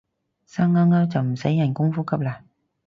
[0.47, 2.41] 生勾勾就唔使人工呼吸啦